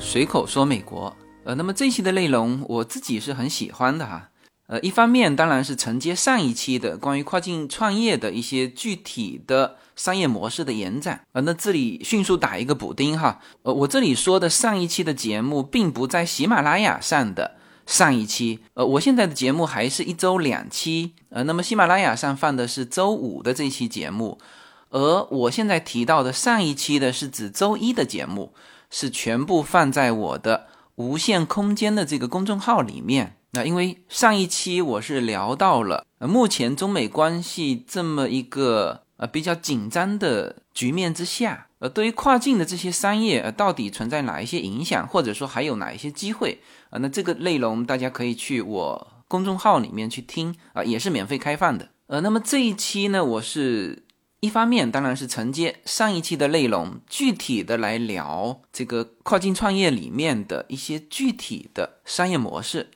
[0.00, 1.14] 随口说美国。
[1.44, 4.30] 呃，那么这期的内容我自己是很喜欢的哈。
[4.66, 11.22] 呃，一方面当然是承接上一期的关于跨境创业的一些具体的商业模式的延展。
[11.32, 13.40] 呃，那这里迅速打一个补丁哈。
[13.62, 18.60] 呃，我这里说的上一期的节目并不在喜马拉雅上的上一期。
[18.74, 21.12] 呃，我现在的节目还是一周两期。
[21.30, 24.38] 呃，那么喜马拉雅上放的是周五的这期节目，
[24.90, 28.52] 而我现在提到的上一期的是指周一的节目。
[28.90, 33.36] 是全部放在我的无限空间的这个公众号里面。
[33.52, 46.60] 那因为上一期我是聊到了呃目前中美关系这么一个呃比较紧张的局面之下，呃对于跨境的这些商业呃到底存在哪一些影响，或者说还有哪一些机会
[46.90, 46.98] 啊？
[46.98, 51.88] 那这个内容大家可以去我公众号里面去听啊，也是免费开放的。
[52.08, 54.04] 呃，那么这一期呢，我是。
[54.40, 62.90] 一方面当然是承接上一期的内容，具体的来聊这个跨境创业里面的一些具体的商业模式，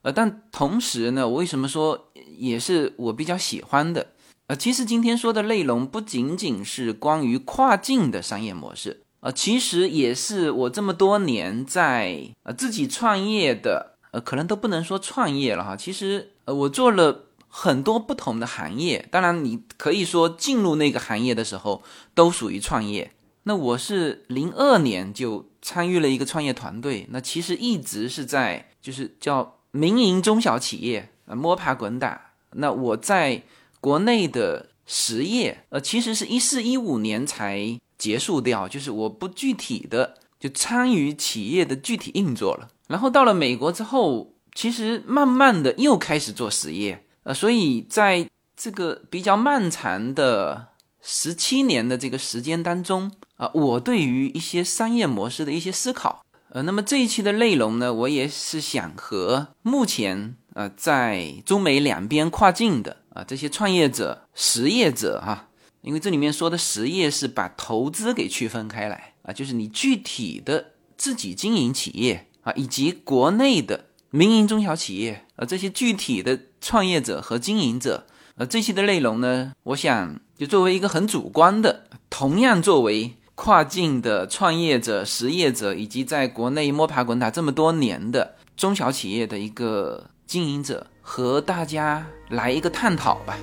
[0.00, 4.06] 呃，但同时呢，我为什么说也是我比较喜欢的？
[4.46, 17.26] 呃，其实今天说的内容不仅仅是关于跨境的商业模式，呃，其实也是我这么多年在呃自己创业的，呃，可能都不能说创业了哈，其实呃，我做了。
[17.48, 21.82] 很多不同的行业，当然你可以说进入那个行业的时候
[22.14, 23.12] 都属于创业。
[23.44, 32.32] 那我是零二年就参与了一个创业团队，那其实一直是在就是叫民营中小企业摸爬滚打。
[32.52, 33.42] 那我在
[33.80, 42.68] 国内的实业呃其实是一四一五年才结束掉，就是我不具体的就参与企业的具体运作了。
[42.88, 47.04] 然后到了美国之后，其实慢慢的又开始做实业。
[47.28, 50.68] 呃，所以在这个比较漫长的
[51.02, 65.50] 十七年的这个时间当中啊，我对于一些商业模式的一些思考，呃，那么这一期的内容呢，我也是想和目前呃在中美两边跨境的啊这些创业者、实业者哈，
[65.82, 73.84] 因为这里面说的实业是把投资给区分开来啊，就是你具体的自己经营企业啊，以及国内的。
[74.10, 93.38] 民营中小企业，呃，这些具体的创业者和经营者，而，这期的内容呢，我想就作为一个很主观的，同样作为跨境的创业者、实业者，以及在国内摸爬滚打这么多年的中小企业的一个经营者，和大家来一个探讨吧。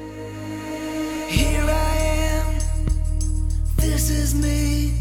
[1.30, 1.98] Here I
[2.34, 2.46] am,
[3.78, 4.92] this is me,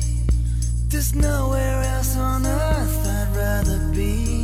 [0.88, 4.43] there's nowhere else on earth I'd rather be.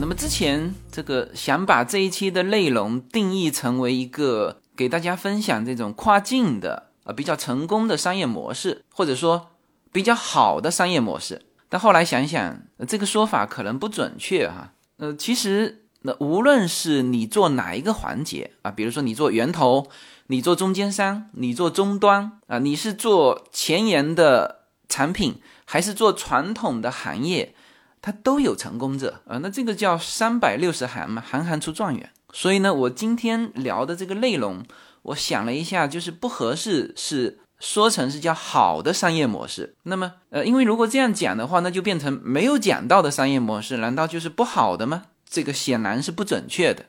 [0.00, 9.48] 那么之前这个想把这一期的内容定义成为一个给大家分享这种跨境的呃比较成功的商业模式，或者说
[9.92, 14.72] 比较好的商业模式，但后来想想，这个说法可能不准确哈。
[14.98, 19.88] 呃，其实那无论是你做哪一个环节啊，比如说你做源头。
[20.30, 27.54] 你做中间商，你做终端啊，你是做前沿的产品，还是做传统的行业，
[28.00, 29.38] 它都有成功者啊。
[29.38, 32.10] 那这个叫三百六十行嘛，行行出状元。
[32.32, 34.64] 所以呢，我今天聊的这个内容，
[35.02, 39.74] 我想了一下，就是不合适是说成是叫好的商业模式。
[39.84, 45.04] 那么，呃，因为如果这样讲的话，那就变成没有讲到的商业模式，难道就是不好的吗？
[45.28, 46.84] 这个显然是不准确的。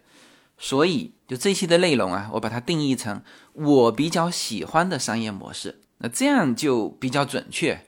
[0.57, 3.21] 所以，就这期的内容啊，我把它定义成
[3.53, 7.85] 我比较喜欢的商业模式，那这样就比较准确。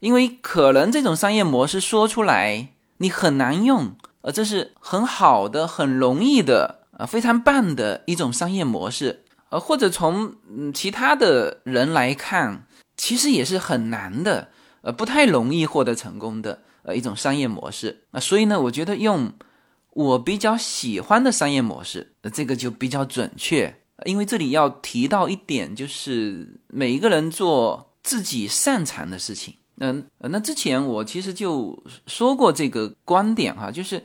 [0.00, 12.66] 因为可能这种商业模式说出来你很难用，呃，这是很好的、很容易的、呃，非常棒的一种商业模式，呃，或者从嗯其他的人来看，
[12.96, 14.48] 其实也是很难的，
[14.82, 18.04] 呃，不太容易获得成功的呃一种商业模式。
[18.10, 19.32] 那所以呢，我觉得用。
[19.94, 29.54] 我比较喜欢的商业模式，这个就比较准确，因为这里要提到一点，就是每一个人做自己擅长的事情。
[29.80, 34.04] 嗯，那之前我其实就说过这个观点哈，就是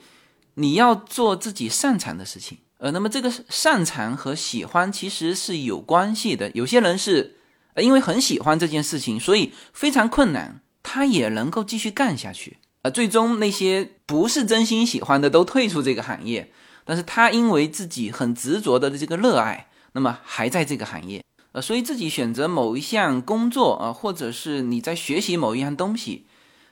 [0.56, 2.58] 你要做自己擅长的事情。
[2.78, 6.52] 呃，那么这个擅长和喜欢其实是有关系的。
[6.54, 7.38] 有些人是
[7.78, 12.58] 因为很喜欢这件事情，所以非常困难，他也能够继续干下去。
[12.81, 16.52] 呃，最终那些不是真心喜欢的都退出这个行业，
[16.84, 26.25] 但是他因为自己很执着的这个热爱，那么还在这个行业，呃，所以自己选择某一项工作啊，或者是你在学习某一样东西，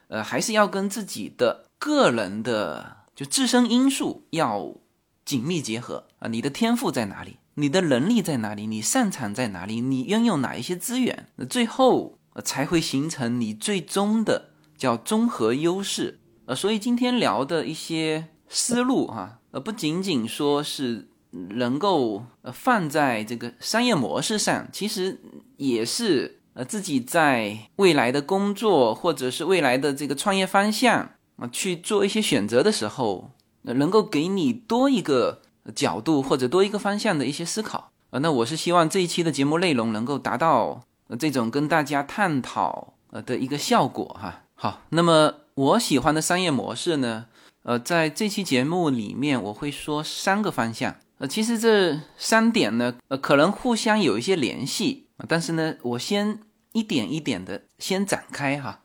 [0.09, 4.75] 呃，还是要跟自己的个人的就自身因素要
[5.23, 7.37] 紧密结合啊，你的天赋在哪里？
[7.55, 8.65] 你的能力在哪里？
[8.65, 9.81] 你擅长在哪里？
[9.81, 11.27] 你拥有哪一些资源？
[11.35, 16.19] 那最后才会形成你最终的叫综合优势。
[16.45, 25.19] 呃，所以今天聊的一些思路哈，呃，不仅仅说是能够呃放在这个商业模式上，其实
[25.57, 33.31] 也是呃自己在未来的工作或者是未来的这个创业方向啊去做一些选择的时候，
[33.63, 35.41] 能够给你多一个。
[35.75, 40.81] 角度或者多一个方向的一些思考啊，那我是希望这一期的节目内容能够达到
[41.19, 44.41] 这种跟大家探讨呃的一个效果哈。
[44.55, 47.27] 好，那么我喜欢的商业模式呢，
[47.61, 56.39] 呃，在这期节目里面我会说三个方向，呃，其实这三点呢，呃，可能互相有一些联系，但是呢，我先
[56.71, 58.81] 一点一点的先展开哈。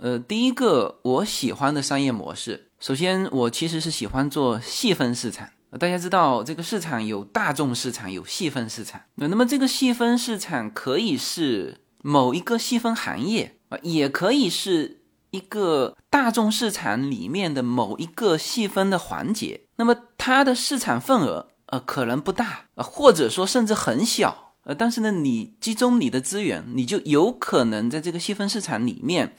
[0.00, 5.48] 呃，第一个我喜欢的商业模式，首先我其实是喜欢做细分市场。
[5.78, 9.00] 大家知道，这个市场有大众市场，有细分市场。
[9.14, 19.60] 那那么这个细分市场可以是某一个细分行业啊，也可以是一个大众市场里面的某一个细分的环节。
[19.76, 29.34] 那么它的市场份额呃可能不大啊，或者说甚至很小呃，但是呢，你集中你的资源，你就有可能在这个细分市场里面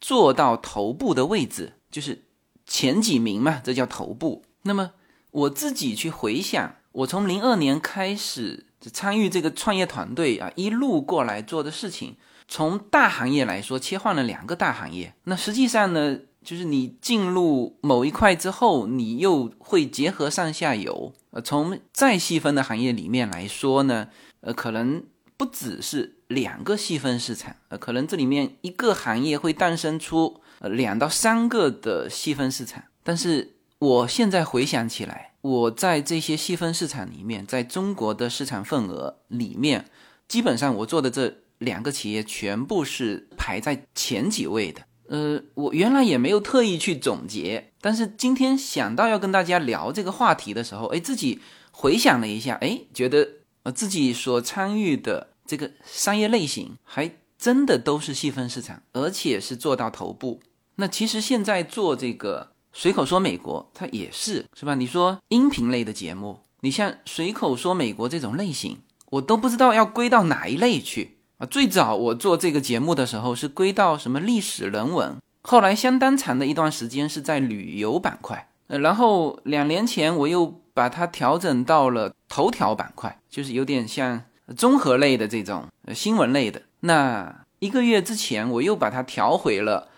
[0.00, 2.24] 做到头部的位置，就是
[2.66, 4.42] 前几名嘛，这叫头部。
[4.62, 4.92] 那么
[5.30, 12.16] 我自己去回想，我从零二年开始参与这个创业团队啊，一路过来做的事情，
[12.48, 15.14] 从大行业来说，切换了两个大行业。
[15.24, 21.12] 那实际上呢，就是你进入某一块之后，你又会结合上下游。
[21.30, 24.08] 呃，从再细分的行业里面来说呢，
[24.40, 25.02] 呃，可能
[25.36, 33.52] 不只是两个细分市场，呃，可能这里面一个行业会诞生出呃两到三个的细分市场，但是。
[33.80, 39.84] 我现在回想起来，我在这些细分市场里面，在中国的市场份额里面，
[40.26, 44.80] 基本上我做的这两个企业全部是排在前几位的。
[45.08, 51.40] 呃，我原来也没有特意去总结，但是今天想到要跟大家聊这个话题的时候，哎，自己
[51.70, 53.28] 回想了一下，哎，觉得
[53.64, 60.40] 呃自己所参与的这个商业类型还真的都是细分市场，而且是做到头部。
[60.76, 62.50] 那其实现在做这个。
[62.76, 64.74] 随口说美国，它也是是吧？
[64.74, 68.78] 你说音频类的节目，你像随口说美国这种类型，
[69.10, 71.46] 我都不知道要归到哪一类去啊。
[71.46, 84.22] 最早我做这个节目的时候是归到什么历史人文，后来相当长的一段时间是在旅游板块，呃，然后两年前我又把它调整到了头条板块，就是有点像
[84.56, 86.62] 综合类的这种新闻类的。
[86.80, 89.88] 那一个月之前我又把它调回了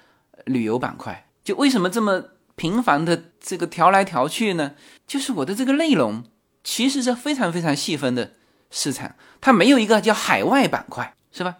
[0.44, 2.24] 旅游板块，就为什么这么？
[2.58, 4.72] 频繁的这个调来调去呢，
[5.06, 6.24] 就是我的这个内容
[6.64, 8.32] 其实是非常非常细分的
[8.70, 11.56] 市场，它没有一个叫海外板块，是吧？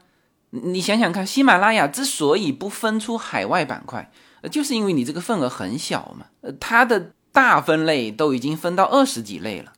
[0.50, 4.10] 你想想看，喜马拉雅之所以不分出海外板块，
[4.50, 6.26] 就是因为你这个份额很小嘛。
[6.40, 9.72] 呃，它的大分类都已经分到二十几类了，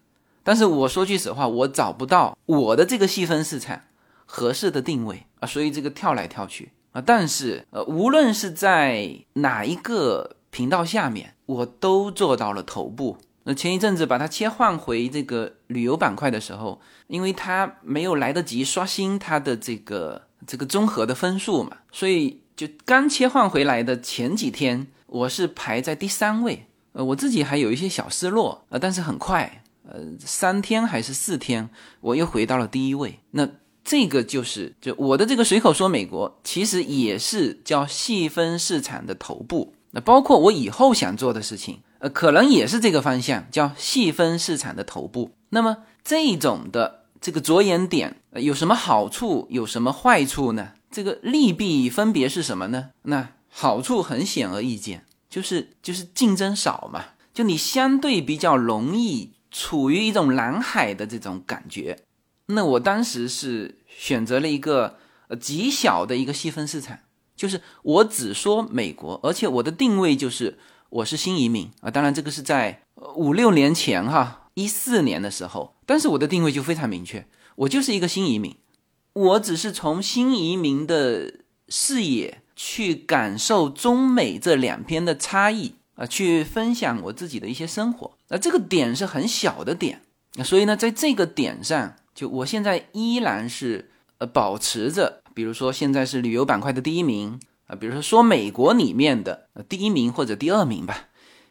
[0.44, 3.80] 但是我说句实话，我找不到我的这个细分市场
[4.24, 7.02] 合适的定位啊，所以这个跳来跳去啊。
[7.04, 10.36] 但是呃，无论是在哪一个。
[10.50, 13.18] 频道下面我都做到了头部。
[13.48, 26.66] 那前一阵子把它切换回这个旅游板块的时候，因为它没有来得及刷新它的这个这个综合的分数嘛，所以就刚切换回来的前几天，我是排在第三位。
[26.92, 31.70] 呃，我自己还有一些小失落呃，但是很快，呃，三天还是四天，
[32.02, 33.18] 我又回到了第一位。
[33.30, 33.48] 那
[33.82, 39.72] 这个就是就我的这个随口说美国，其实也是叫细分市场的头部。
[39.92, 45.32] 那包括我以后想做的事情，呃，可能也是这个方向，叫细分市场的头部。
[45.50, 50.72] 那么这种的这个着眼点有什么好处，有什么坏处呢？
[50.90, 52.90] 这个利弊分别是什么呢？
[53.02, 61.98] 那好处很显而易见，就是就是竞争少嘛，就你相对比较容易处于一种蓝海的这种感觉。
[62.46, 66.98] 那我当时是选择了一个呃极小的一个细分市场。
[67.36, 70.58] 就是我只说美国，而且我的定位就是
[70.90, 71.90] 我是新移民啊。
[71.90, 72.82] 当然，这个是在
[73.14, 75.74] 五六年前哈，一四年的时候。
[75.84, 77.26] 但是我的定位就非常明确，
[77.56, 78.54] 我就是一个新移民。
[79.14, 88.12] 我只是从新移民的视野去感受中美这两边的差异啊，去分享我自己的一些生活。
[88.28, 90.02] 那这个点是很小的点，
[90.44, 95.22] 所以呢，在这个点上，就我现在依然是呃保持着。
[95.34, 101.08] 比如说，现在是旅游板块的第一名啊，比如说说美国里面的第一名或者第二名吧，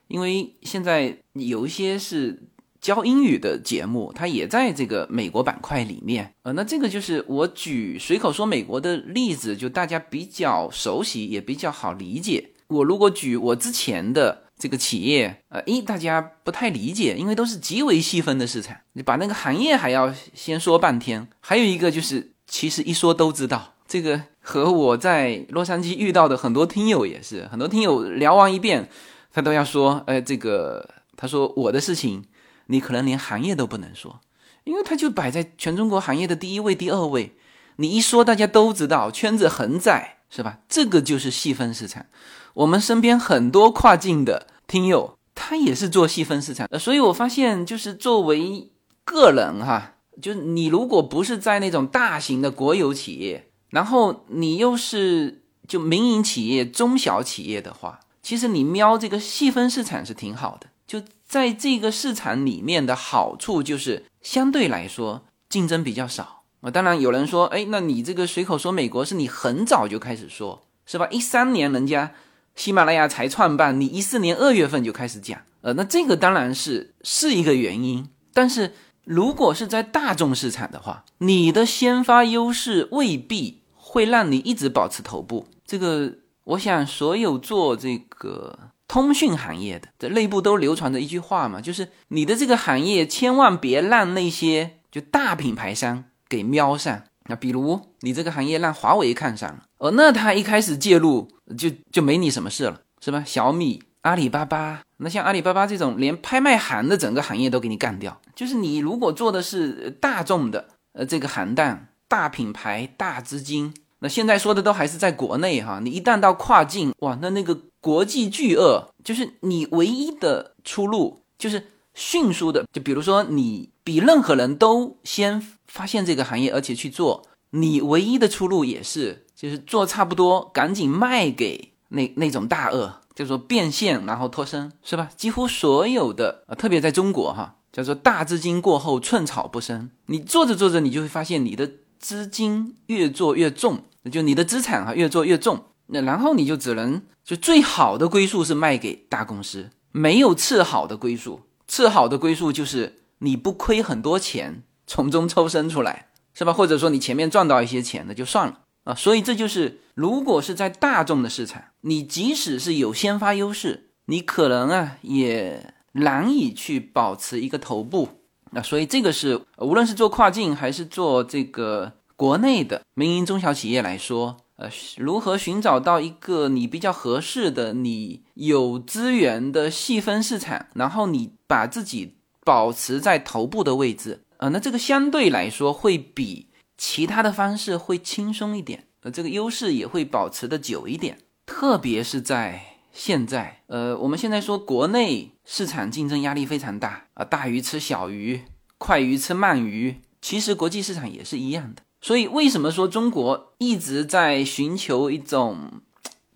[0.07, 2.43] 因为现在有一些是
[2.81, 6.33] 教英语的节目，它也在这个美国板块里面。
[6.41, 12.51] 呃，那这个就是我举随口说美国的例子，就大家比较熟悉，也比较好理解。
[12.67, 21.27] 我如果举我之前的这个企业，呃，一大家不太理解，因为都是极为细分的市场，你把那个行业还要先说半天。
[21.39, 28.89] 还有一个就是，其实一说都知道，这个和我在洛杉矶遇到的很多听友也是，很多听友聊完一遍，
[29.31, 32.25] 他都要说，呃，这个他说我的事情，
[32.67, 34.19] 你可能连行业都不能说，
[34.65, 37.35] 因为他就摆在全中国行业的第一位、第二位，
[37.77, 40.59] 你一说大家都知道，圈子很窄，是吧？
[40.67, 42.05] 这个就是细分市场。
[42.53, 48.71] 我们身边很多跨境的听友，他也是做细分市场，所以我发现，就是作为
[49.05, 60.67] 个人哈，就是你如果不是在那种大型的国有企业，然后你又是就民营企业、中小企业的话，其实你瞄这个细分市场是挺好的。
[60.85, 66.71] 就在这个市场里面的好处就是相对来说竞争比较少啊。
[66.71, 71.07] 当然有人说，哎，那你这个随口说美国是你很早就开始说，是吧？
[71.11, 72.13] 一三年人家。
[72.55, 78.09] 喜马拉雅才创办，你一四年二月份就开始讲，呃，那这个当然是是一个原因。
[78.33, 78.73] 但是
[79.07, 85.47] 如果是在大众市场的话，你的先发优势未必会让你一直保持头部。
[85.65, 97.03] 这个，我想所有做这个通讯行业的，这内部都流传着一句话嘛，就是你的这个行业千万别让那些就大品牌商给瞄上。
[97.29, 103.23] 那比如你这个行业让华为看上了，哦，那他一开始介入就就没你什么事了，是吧？
[103.25, 108.19] 小米、阿里巴巴，那像阿里巴巴这种连拍卖行的整个行业都给你干掉。
[108.35, 115.79] 就是你如果做的是大众的，呃，这个行当、大品牌、大资金，那现在说的都还是在国内哈。
[115.83, 125.53] 你一旦到跨境，哇，那那个国际巨鳄，就是你唯一的出路就是迅速的，就比如说你比任何人都先。
[125.69, 135.09] 发现这个行业，而且去做，你唯一的出路也是，就是做差不多，赶紧卖给那那种大鳄，叫做变现，然后脱身，是吧？
[135.17, 139.89] 几乎所有的，呃，特别在中国哈，叫做大资金过后寸草不生。
[140.05, 143.81] 你做着做着，你就会发现你的资金越做越重，
[144.11, 154.61] 就你的资产哈越做越重，那然后你就只能就最好的归宿是卖给大公司，没有次好的归宿，次好的归宿就是你不亏很多钱。
[154.89, 156.53] 从中抽身出来，是吧？
[156.53, 158.95] 或者说你前面赚到一些钱，那就算了啊。
[158.95, 168.09] 所以这就是，如果是在大众的市场，你即使是有先发优势，你可能啊也难以去保持一个头部。
[168.51, 182.15] 那所以这个是，无论是做跨境还是做这个国内的民营中小企业来说，呃，如何寻找到一个你比较合适的、你有资源的细分市场，然后你把自己
[182.45, 184.23] 保持在头部的位置。
[184.37, 186.46] 呃，那这个相对来说会比
[186.77, 191.17] 其他的方式会轻松一点，呃，这个优势也会保持的久一点。
[191.45, 198.43] 特别是在现在，呃，我们现在说国内市场竞争压力非常大啊，大鱼吃小鱼，
[198.77, 201.81] 快鱼吃慢鱼，其实国际市场也是一样的。
[201.99, 205.81] 所以为什么说中国一直在寻求一种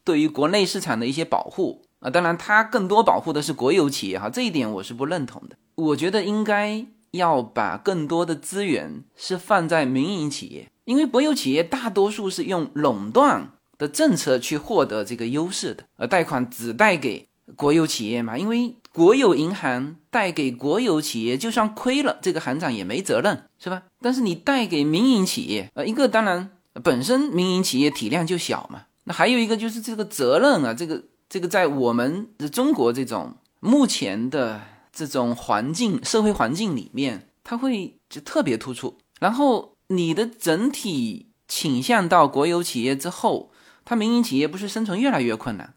[0.04, 2.10] 对于国内市场的一些保护啊？
[2.10, 5.56] 当然，它更多保护的是国有企业哈，这一点我是不认同的。
[5.76, 6.88] 我觉得应该。
[7.12, 23.84] 要把更多的资源是放在民营企业，因为国有企业大多数是用垄断的政策去获得这个优势的，而贷款只贷给国有企业嘛，因为国有银行贷给国有企业，就算亏了，这个行长也没责任，是吧？
[24.02, 26.52] 但是你贷给民营企业，呃，一个当然
[26.82, 34.62] 本身民营企业体量就小嘛，那还有一个就是这个责任啊，这个这个在我们中国这种目前的。
[34.92, 38.98] 这种环境、社会环境里面，它会就特别突出。
[39.20, 43.52] 然后你的整体倾向到国有企业之后，
[43.86, 45.74] 它民营企业不是生存越来越困难？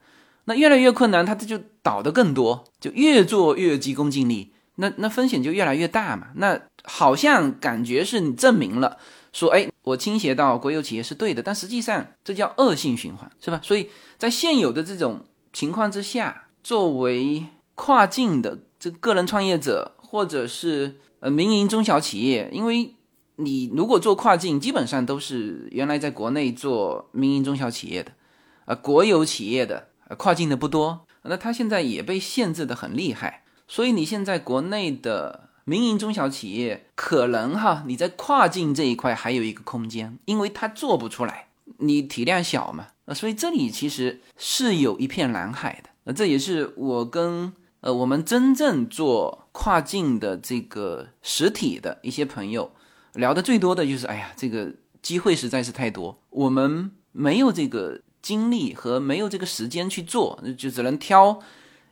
[0.46, 6.28] 那越来越困难，它这就倒的更多，就越做越急功近利，那 那风险就越来越大嘛。
[6.34, 8.98] 那好像感觉是你证明了，
[9.32, 13.60] 说哎，我倾斜到国有企业是对的，但实际上这叫恶性循环，是吧？
[13.62, 18.58] 所以在现有的这种情况之下，作为跨境的。
[18.84, 22.94] 这个人创业者或者是呃民营中小企业，因为
[23.36, 28.12] 你如果做跨境，基本上都是原来在国内做民营中小企业的，
[28.66, 29.88] 啊国有企业的
[30.18, 41.48] 跨境的不多，那他现在也被限制的很厉害，所以你现在国内的民营中小企业可能哈你在跨境这一块还有一个空间，因为它做不出来，
[41.78, 47.54] 你体量小嘛，呃所以这里其实是有一片蓝海的，那这也是我跟。
[47.84, 52.72] 呃，我们真正做跨境的这个实体的一些朋友，
[53.12, 54.72] 聊的最多的就是，哎呀，这个
[55.02, 61.38] 机会实在是太多，我们没有这个精力和没有这个时间去做，就只能挑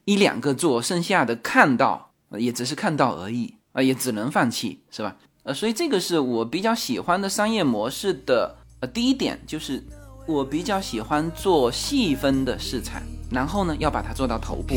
[0.06, 5.14] 一两个做，剩下的看到也只是看到而已啊，也只能放弃，是吧？
[5.42, 9.84] 呃，所以这个是我比较喜欢的商业模式的呃第一点，就是
[10.26, 14.76] 我比较喜欢做细分的市场，然后呢要把它做到头部。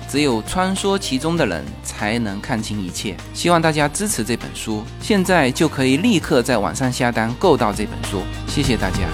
[0.11, 3.15] 只有穿梭其中的人才能看清一切。
[3.33, 8.21] 希望大家支持这本书，现在就可以立刻在网上下单购到这本书。
[8.45, 9.07] 谢谢大家。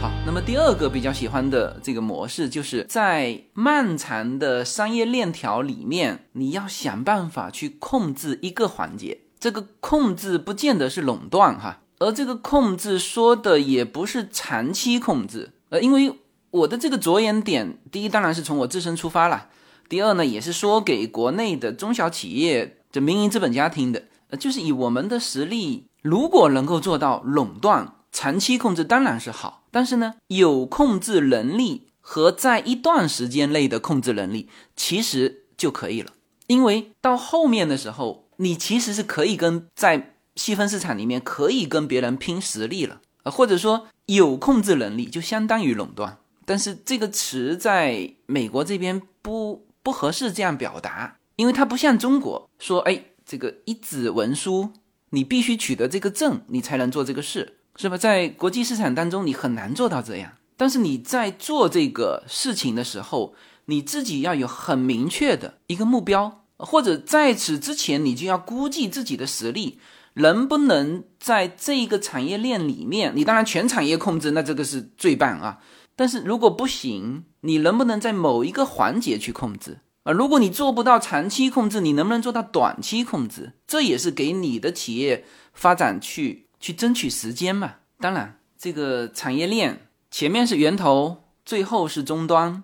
[0.00, 9.18] 好那么第二个比较喜欢的这个模式，就是在漫长的商业链条里面，你要想办法去控制一个环节。
[9.38, 15.50] 这个控制不见得是垄断哈，而这个控制说的也不是长期控制。
[15.70, 19.48] 呃，因为我的这个着眼点，第一当然是从我自身出发了，
[19.88, 24.04] 第二呢也是说给国内的中小企业、这民营资本家听的。
[24.28, 27.94] 呃，就是以我们的实力，如果能够做到垄断。
[28.12, 36.12] 长期控制当然是好，但是呢，有控制能力和在一段时间内的控制能力其实就可以了。
[36.48, 46.18] 因为到后面的时候，你其实是可以跟在细分市场里面可以跟别人拼实力了，呃，或者说有控制能力就相当于垄断。
[46.44, 54.70] 但是这个词在美国这边不不合适这样表达，因为它不像中国说，哎，这个一纸文书
[55.10, 57.56] 你必须取得这个证，你才能做这个事。
[57.76, 57.96] 是吧？
[57.96, 60.32] 在国际市场当中，你很难做到这样。
[60.56, 63.34] 但是你在做这个事情的时候，
[63.66, 69.78] 你自己要有很明确的一个目标，或者在此之前，你就要估计自己的实力
[70.14, 73.12] 能不能在这个产业链里面。
[73.14, 75.58] 你当然全产业控制，那这个是最棒啊。
[75.96, 80.12] 但是如果不行，你能不能在某一个环节去控制啊？
[80.12, 83.54] 如果你做不到长期控制，你能不能做到短期控制？
[83.66, 86.46] 这也是给你的企业发展去。
[86.62, 87.76] 去争取时间嘛？
[87.98, 92.62] 当然，这个产业链前面是源头，最后是终端，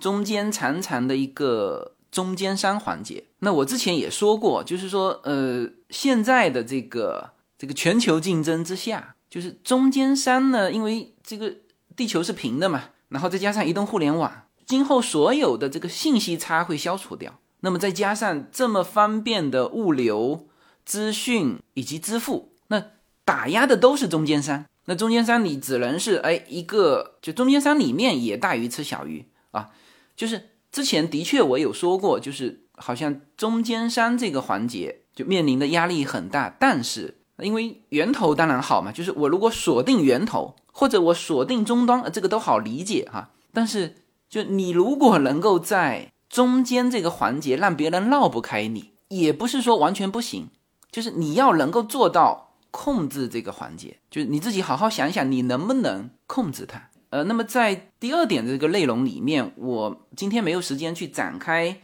[0.00, 3.25] 中间长长的一个中间商环节。
[3.40, 11.54] 那我之前也说过，就是说，呃，现在的这个这个全球竞争之下，就是中间商呢，因为这个
[11.94, 17.38] 地球是平的嘛，然后再加上移动互联网，今后所有的这个信息差会消除掉。
[17.60, 20.46] 那么再加上这么方便的物流、
[20.84, 22.84] 资讯以及支付，那。
[23.26, 29.70] 打压的都是中间商，那中间商你只能是哎一个，就中间商里面也大鱼吃小鱼啊，
[30.14, 43.94] 就是之前的确我有说过，就是好像中间商这个环节就面临的压力很大，但是因为源头当然好嘛，就是我如果锁定源头或者我锁定终端，这个都好理解哈，但是
[44.28, 50.50] 就你如果能够在中间这个环节让别人绕不开你，也不是说完全不行，
[50.92, 52.42] 就是你要能够做到。
[52.72, 56.90] 控制这个环节，就是你自己好好想想，你能不能控制它？
[57.10, 61.80] 呃，那么在第二点这个内容里面，我今天没有时间去展开，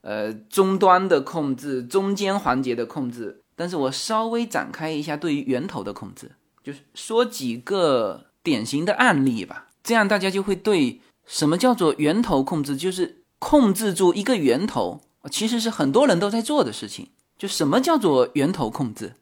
[0.00, 6.32] 呃，终端的控制、中间环节的控制，但是我稍微展开一下对于源头的控制，
[6.64, 17.08] 就是说几个典型的案例吧，这样大家就会对什么叫做源头控制，就是控制住一个源头，其实是很多人都在做的事情。
[17.38, 19.14] 就什么叫做源头控制？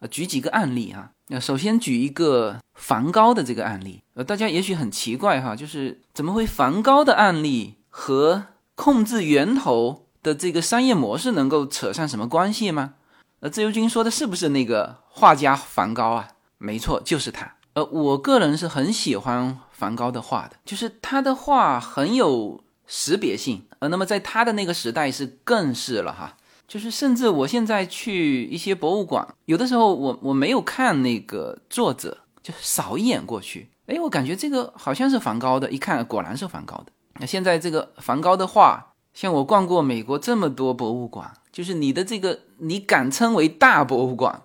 [0.00, 1.10] 呃，举几个案例哈。
[1.28, 4.02] 那首先举一个梵高的这个案例。
[4.14, 12.94] 呃，大家也许很奇怪哈，就是怎么会梵高的案例和控制源头的这个商业模式能够扯上什么关系吗？
[13.40, 16.28] 呃，自由军说的是不是那个画家梵高啊？
[16.58, 17.54] 没错，就是他。
[17.74, 23.64] 呃，我个人是很喜欢梵高的画的，就是他的画很有识别性。
[23.78, 26.36] 呃，那么在他的那个时代是更是了哈。
[26.68, 36.92] 就是，甚至我现在去一些博物馆，有的时候我我没有看那个作者，就扫一眼过去，哎，我感觉这个好像是梵高的，一看果然是梵高的。
[37.18, 44.42] 那现在这个梵高的画，像我逛过美国这么多博物馆，就是你的这个你敢称为大博物馆，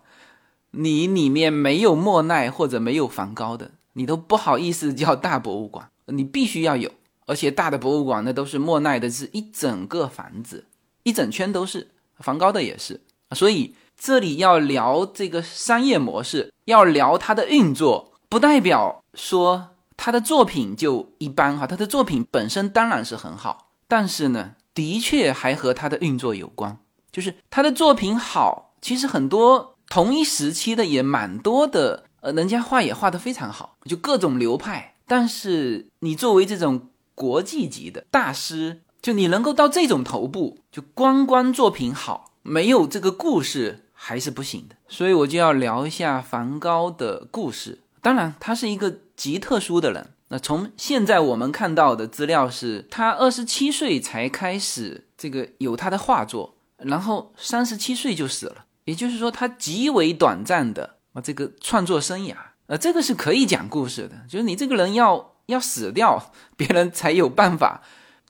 [0.71, 5.89] 你里面没有莫奈或者没有梵高的，你都不好意思叫大博物馆。
[6.05, 6.89] 你必须要有。
[7.25, 10.65] 而且大的博物馆那都是莫奈的，是一整个房子，
[11.03, 11.89] 一整圈都是。
[12.19, 13.01] 梵高的也是。
[13.31, 21.65] 所以这里要聊这个商业模式，要聊它的运作，不代表说他的作品就一般哈。
[21.65, 26.77] 他的作品本身当然是很好，但是呢，的确还和他的运作有关。
[27.11, 34.95] 就是他的作品好，其实很多同一时期的也蛮多的，呃，人家画也画得非常好，就各种流派。
[35.05, 44.77] 但是你作为这种国际级的大师，就你能够到这种头部，就光光作品好，没有这个故事还是不行的。
[44.87, 47.81] 所以我就要聊一下梵高的故事。
[48.01, 50.11] 当然，他是一个极特殊的人。
[50.29, 58.63] 那从现在我们看到的资料是，他二十七岁才开始这个有他的画作，然后三十七岁就死了。
[58.85, 62.35] 也就是说，他极为短暂的啊这个创作生涯。
[62.67, 65.33] 呃，这个是可以讲故事的，就是你这个人要。
[65.47, 67.81] 要死掉，别人才有办法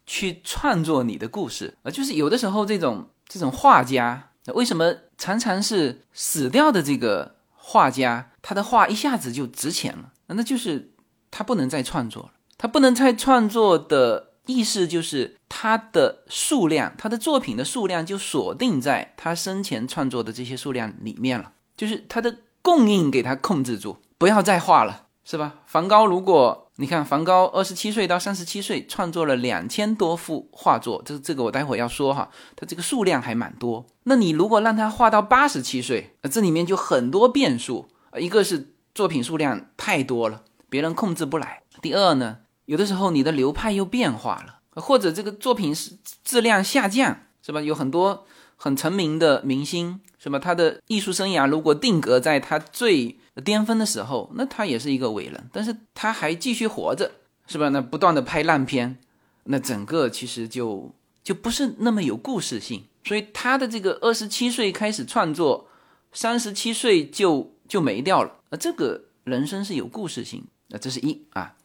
[0.05, 1.89] 去创作你的故事啊！
[1.89, 6.83] 就是有的时候，这种这种画家为什么常常是死掉的？
[6.83, 10.91] 这个画家，他的画一下子就值钱了，那就是
[11.31, 12.31] 他不能再创作了。
[12.57, 25.61] 他不能再创作的意思就是他的数量，他的作品的数量就锁定在他生前创作的这些数量里面了，就是他的供应给他控制住，不要再画了，是吧？
[25.65, 26.62] 梵高如果。
[26.77, 33.85] 你看，梵高二十七岁到三十七岁创作了两千多幅画作，这这个我待会要说哈，他这个数量还蛮多。
[34.05, 37.87] 那你如果让他画到八十七岁，这里面就很多变数
[38.19, 45.91] 一个是作品数量太多了，别人控制不来；第二呢，有的时候你的流派又变化了，或者这个作品是
[46.23, 47.61] 质量下降，是吧？
[47.61, 50.39] 有很多很成名的明星，是吧？
[50.39, 53.19] 他的艺术生涯如果定格在他最。
[53.41, 57.11] 巅峰的时候，那他也是一个伟人，但是他还继续活着，
[57.47, 57.69] 是吧？
[57.69, 58.99] 那不断的拍烂片，
[59.45, 60.93] 那整个其实就
[61.23, 62.83] 就不是那么有故事性。
[63.03, 65.67] 所以他的这个二十七岁开始创作，
[66.11, 68.35] 三十七岁就就没掉了。
[68.51, 71.55] 那这个人生是有故事性，那这是一啊。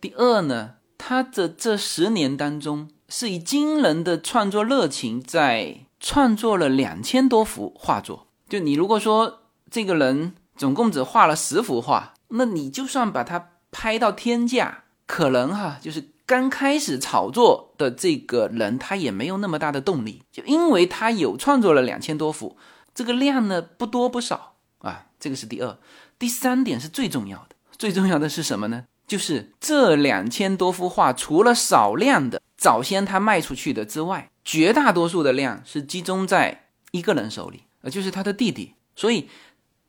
[0.00, 8.28] 第二呢，他的这十年当中，是以惊人的创作热情在创作了两千多幅画作。
[8.48, 10.32] 就你如果说这个人。
[10.62, 22.56] 总共只画了十幅画，那你就算把它拍到天价，可能哈，就是刚开始炒作的这个人，他也没有那么大的动力，就因为他有创作了两千多幅，
[22.94, 25.76] 这个量呢不多不少啊，这个是第二，
[26.16, 28.84] 第三点是最重要的，最重要的是什么呢？
[29.08, 39.28] 就是这两千多幅画，除了少量的早先他卖出去的之外，绝大多数的量是集中在一个人手里，呃，就是他的弟弟，所以。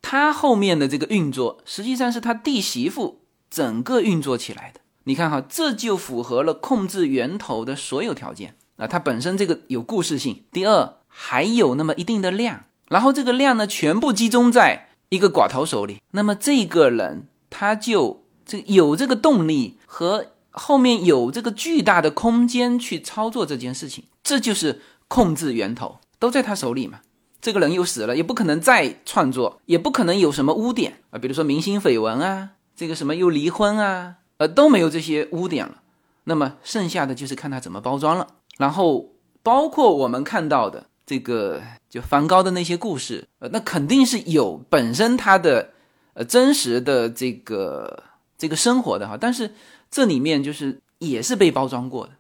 [0.04, 4.82] 他后面的这个运作，实际上是他弟媳妇整个运作起来的。
[5.06, 8.86] 你看哈，这就符合了控制源头的所有条件啊。
[8.86, 27.00] 它本身这个有故事性，第二还有那么一定的量，然后这个量呢全部集中在一个寡头手里，那么这个人他就这有这个动力和后面有这个巨大的空间去操作这件事情，这就是控制源头都在他手里嘛。
[27.44, 35.82] 这个人又死了，也不可能再创作，也不可能有什么污点啊，比如说明星绯闻啊，这个什么又离婚啊，呃都没有这些污点了。
[36.24, 38.26] 那么剩下的就是看他怎么包装了。
[38.58, 39.12] 然后
[39.44, 45.72] 包括我们看到的这个就梵高的那些故事，呃，那肯定是有本身他的
[46.14, 48.04] 呃真实的这个
[48.38, 49.54] 这个生活的哈，但是
[49.92, 52.14] 这里面就是也是被包装过的。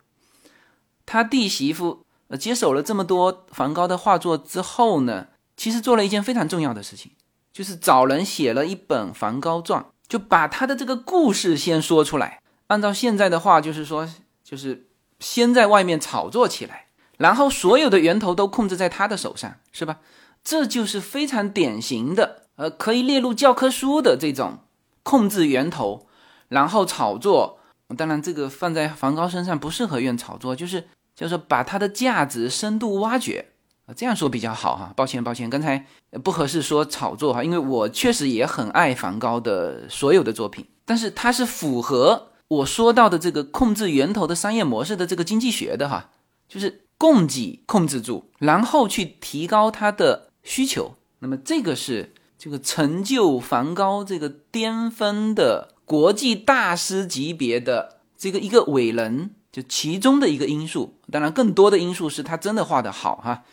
[1.05, 2.02] 他弟媳妇。
[2.37, 7.11] 接手了这么多梵高的画作之后呢，其实做了一件非常重要的事情，
[7.51, 12.41] 就是找人写了一本《梵高传》，就把他的这个故事先说出来。
[12.67, 14.09] 按照现在的话，就是说，
[14.43, 14.87] 就是
[15.19, 19.99] 先在外面炒作起来，然后所有的源头都控制在他的手上，是吧？
[20.43, 24.59] 这就是非常典型的，呃，可以列入教科书的这种
[25.03, 26.07] 控制源头，
[26.47, 27.59] 然后炒作。
[27.95, 30.87] 当然，这个放在梵高身上不适合用炒作，就是。
[31.15, 33.45] 就是把它的价值深度挖掘
[33.85, 34.93] 啊，这样说比较好哈。
[34.95, 35.85] 抱歉，抱歉，刚才
[36.23, 46.09] 不合适说炒作哈，因为我确实也很爱梵高的所有的作品，但是它是符合我说到的这个控制源头的商业模式的这个经济学的哈，
[46.47, 50.95] 就是供给控制住，然后去提高它的需求。
[51.19, 59.35] 那么这个是这个成就梵高这个巅峰的国际大师级别的这个一个伟人。
[59.53, 63.43] 就其中的一个因素，当然更多的因素是他真的画得好哈，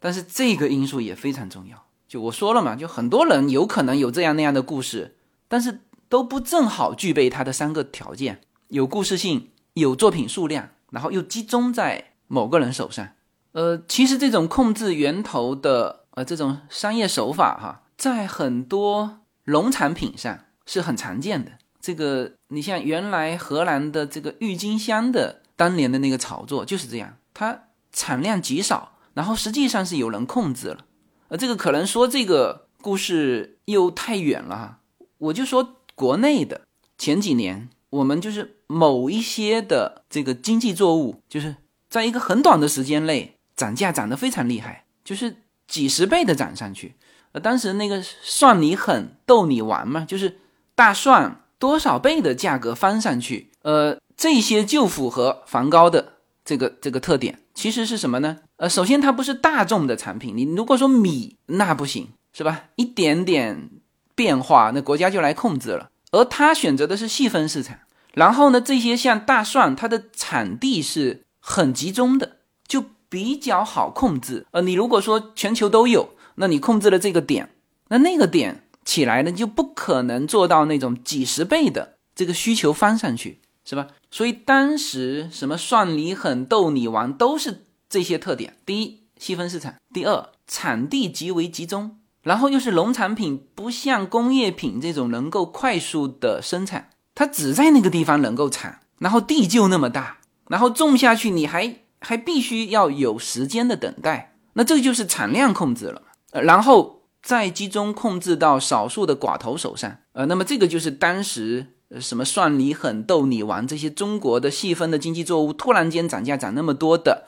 [0.00, 1.84] 但是这个因素也非常重要。
[2.08, 8.40] 就我说了嘛，就很多人有可能有这样那样的故事，但是都不正好具备他的三个条件。
[8.68, 13.06] 有故事性、有作品数量，然后又集中在某个人手上。
[13.52, 21.52] 呃，其实这种控制源头的呃这种商业手法哈，在很多农产品上是很常见的。
[21.80, 30.86] 这个你像原来荷兰的这个郁金香的当年的那个炒作就是这样，它产量极少，然后实际上是有人控制了。
[31.28, 34.78] 呃，这个可能说这个故事又太远了哈，
[35.18, 36.62] 我就说国内的
[36.96, 41.56] 前几年，我们就是某一些的这个经济作物，就是
[41.90, 43.36] 在一个很短的时间内。
[43.56, 45.36] 涨价涨得非常厉害，就是
[45.68, 46.94] 几十倍的涨上去。
[47.32, 50.38] 呃，当时那个算你狠逗你玩嘛，就是
[50.74, 53.50] 大蒜多少倍的价格翻上去。
[53.60, 56.12] 呃，这些就符合梵高的
[56.44, 57.38] 这个这个特点。
[57.54, 58.40] 其实是什么呢？
[58.56, 60.36] 呃，首先它不是大众的产品。
[60.36, 62.64] 你如果说米那不行，是吧？
[62.76, 63.70] 一点点
[64.14, 65.88] 变化，那国家就来控制了。
[66.10, 67.78] 而他选择的是细分市场。
[68.12, 72.36] 然后呢，这些像大蒜，它的产地是很集中的，
[72.68, 72.84] 就。
[73.10, 77.50] 比较好控制，呃，你如果说全球都有，那你控制了这个点，
[77.88, 83.88] 那那个点起来呢，就不可能做到那种几十倍的这个需求翻上去，是吧？
[84.10, 88.56] 所以当时什么算你狠、逗你玩，都是这些特点。
[88.64, 100.18] 第一，细分市场；第二，产地极为集中；然后又是农产品，不像工业品这种能够快速的生产，它只在那个地方能够产，然后地就那么大，
[100.48, 101.76] 然后种下去，你还。
[102.02, 117.26] 还必须要有时间的等待，那这就是产量控制了，呃，然后再集中控制到少数的寡头手上，呃，那么这个就是当时什么算你狠、逗你玩这些中国的细分的经济作物突然间涨价涨那么多的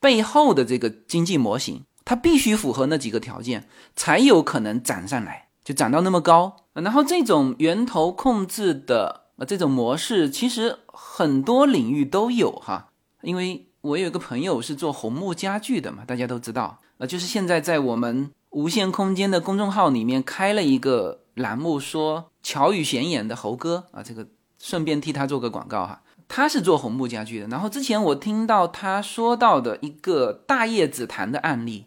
[0.00, 6.56] 背后的这个经济模型，它必须符合那几个条件才有可能涨上来，就涨到那么高。
[6.72, 12.88] 然后这种源头控制的呃这种模式，其实很多领域都有哈，
[13.20, 13.68] 因为。
[13.82, 24.26] 我有一个朋友是做红木家具的嘛，大家都知道，呃，就是现在在我们无限空间的公众号里面开了一个栏目，说乔宇贤演的猴哥啊，这个
[24.58, 27.46] 顺便替他做个广告哈，他是做红木家具的。
[27.48, 31.86] 然后之前我听到他说到的一个大叶紫檀的案例，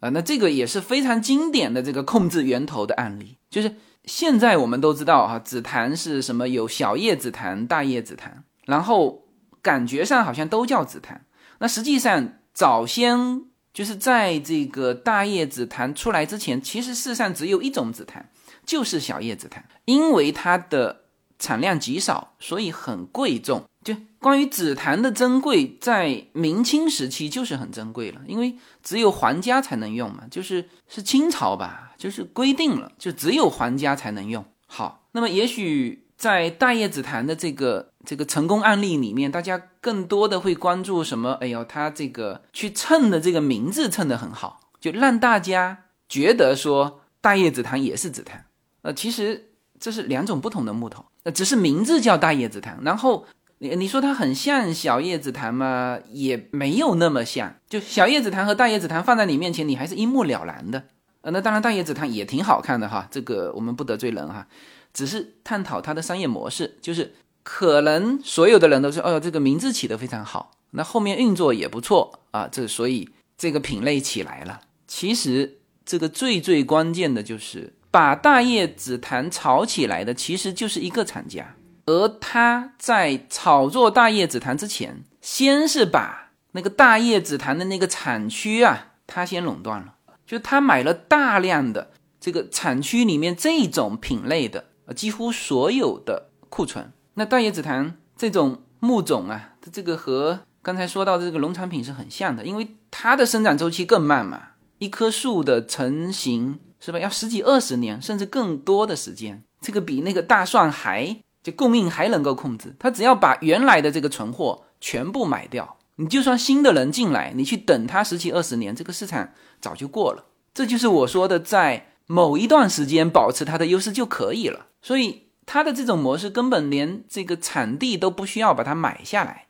[0.00, 6.48] 啊，那这个也是非常经典的这个控制源头的案例，就是现在我们都知道哈，紫檀是什么？
[6.48, 9.24] 有小叶紫檀、大叶紫檀，然后
[9.62, 11.24] 感觉上好像都叫紫檀。
[11.58, 18.28] 那实际上，早先就是在这个大叶紫檀出来之前，其实世上只有一种紫檀，
[18.64, 19.64] 就是小叶紫檀。
[19.84, 21.02] 因为它的
[21.38, 23.64] 产量极少，所以很贵重。
[23.84, 34.44] 就关于紫檀的珍贵，在明清时期就是很珍贵了，因为只有皇家才能用嘛，就是是清朝吧，就是规定了，就只有皇家才能用。
[34.66, 37.90] 好，那么也许在大叶紫檀的这个。
[38.04, 41.34] 这个成功案例里面，大家更多的会关注什么？
[41.34, 48.46] 哎呦，他这个去蹭的这个名字蹭的很好，就让大家觉得说大叶紫檀也是紫檀。
[48.82, 52.78] 呃，其实这是两种不同的木头，呃，只是名字叫大叶紫檀。
[52.82, 53.26] 然后
[53.58, 55.98] 你你说它很像小叶紫檀吗？
[56.10, 57.56] 也没有那么像。
[57.68, 60.84] 就小叶紫檀和大叶紫檀放在你面前，你还是一目了然的。
[61.22, 64.46] 呃，那当然大叶紫檀也挺好看的哈，这个我们不得罪人哈，
[64.92, 67.14] 只是探讨它的商业模式，就是。
[67.44, 74.60] 可能所有的人都说：“哦，这个名字起得非常好，那后面运作也不错啊。”这所以这个品类起来了。
[74.86, 81.54] 其实这个最最关键的就是把大叶紫檀炒起来的，其实就是一个厂家，
[81.86, 89.94] 而他在炒作大叶紫檀之前，先是把那个大叶紫檀的那个产区啊，他先垄断了，
[90.26, 94.64] 就他买了大量的这个产区里面这种品类的
[94.96, 96.92] 几乎所有的库存。
[97.14, 104.40] 那大叶紫檀这种木种啊，它这个和刚才说到的这个农产品是很像的，因为它的生长周期更慢嘛，
[104.78, 120.24] 一棵树的成型是吧，要十几二十年甚至更多的时间，这个比那个大蒜还就供应还能够控制，它只要把原来的这个存货全部买掉，你就算新的人进来，你去等他十几二十年，这个市场早就过了。
[120.52, 125.28] 这就是我说的，在某一段时间保持它的优势就可以了，所以。
[125.44, 129.46] 它的这种模式根本连这个产地都不需要把它买下来。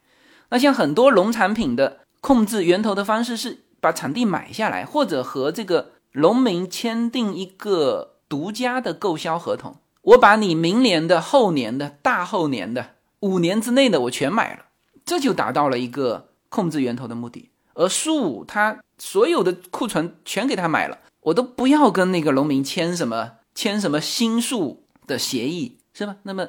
[0.49, 9.77] 那像很多农产品的控制源头的方式是把产地买下来，或者和这个农民签订一个独家的购销合同。
[10.03, 14.67] 我把你明年的、后年的、大后年的、五年之内的我全买了，
[15.05, 17.51] 这就达到了一个控制源头的目的。
[17.75, 25.79] 而树它所有的库存全给他买了，我都不要跟那个农民签什么签什么新树的协议。
[25.95, 26.17] 是吧？
[26.23, 26.49] 那么，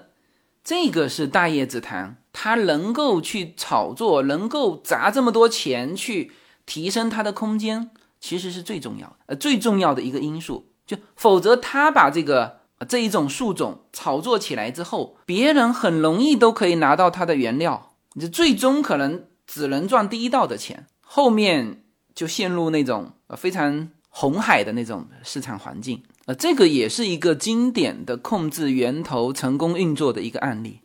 [0.63, 6.31] 这个是大叶紫檀它能够去炒作，能够砸这么多钱去
[6.65, 7.91] 提升它的空间，
[8.23, 10.69] 其实是最重要的呃最重要的一个因素。
[10.85, 21.83] 就否则，他把这个这一种树种炒作起来之后，别人很容易都可以拿到它的原料，你最终可能只能赚第一道的钱，后面
[22.15, 26.01] 就陷入那种呃非常红海的那种市场环境。
[26.25, 30.79] 呃，这个也是一个经典的控制源头成功运作的一个案例。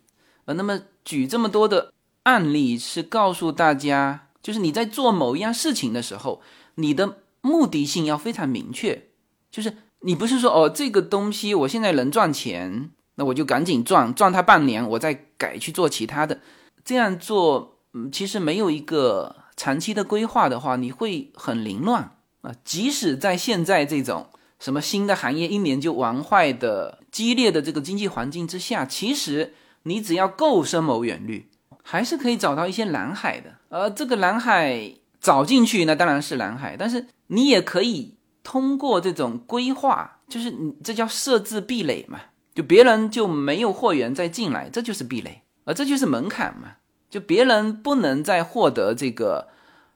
[0.46, 1.92] 呃，那么举这么多的
[2.24, 6.40] 案例是告诉大家，就是你在做某一样事情的时候，
[6.76, 9.08] 你的目的性要非常明确。
[9.50, 16.40] 就是你不是说哦，这个东西我现在能赚钱，那我就赶紧赚，赚它半年，我再改去做其他的。
[16.84, 22.54] 这样做，嗯，其实没有一个长期的规划的话，你会很凌乱啊。
[22.64, 24.28] 即使在现在这种。
[24.60, 31.48] 什么新的行业一年就玩坏的激烈的这个经济环境之下，其实你只要够深谋远虑，
[31.84, 33.54] 还是可以找到一些蓝海的。
[33.68, 36.76] 而这个蓝海找进去，那当然是蓝海。
[36.76, 42.20] 但是你也可以通过这种规划，就是你这叫设置壁垒嘛，
[42.54, 46.72] 就别人就没有货源再进来，这就是壁垒，而这就是门槛嘛。
[47.08, 49.48] 就别人不能再获得这个